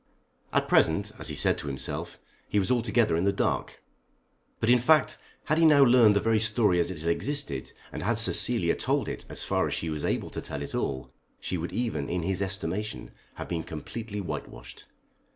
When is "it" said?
6.89-6.97, 9.07-9.25, 10.63-10.73